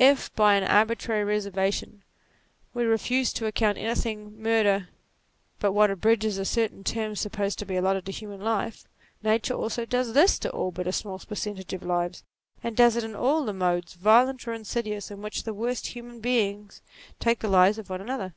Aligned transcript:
If, 0.00 0.34
by 0.34 0.56
an 0.56 0.64
arbitrary 0.64 1.22
reservation, 1.22 2.02
we 2.74 2.82
refuse 2.82 3.32
to 3.34 3.46
account 3.46 3.78
anything 3.78 4.36
murder 4.42 4.88
but 5.60 5.70
what 5.70 5.92
abridges 5.92 6.38
a 6.38 6.44
certain 6.44 6.82
term 6.82 7.14
supposed 7.14 7.60
to 7.60 7.64
be 7.64 7.76
allotted 7.76 8.04
to 8.06 8.10
human 8.10 8.40
life, 8.40 8.88
nature 9.22 9.54
also 9.54 9.84
does 9.84 10.12
this 10.12 10.40
to 10.40 10.50
all 10.50 10.72
but 10.72 10.88
a 10.88 10.92
small 10.92 11.20
percentage 11.20 11.72
of 11.72 11.84
lives, 11.84 12.24
and 12.64 12.76
does 12.76 12.96
it 12.96 13.04
in 13.04 13.14
all 13.14 13.44
the 13.44 13.52
modes, 13.54 13.92
violent 13.94 14.48
or 14.48 14.52
insidious, 14.54 15.08
in 15.08 15.22
which 15.22 15.44
the 15.44 15.54
worst 15.54 15.86
human 15.86 16.18
beings 16.18 16.82
take 17.20 17.38
the 17.38 17.46
lives 17.46 17.78
of 17.78 17.88
one 17.90 18.00
another. 18.00 18.34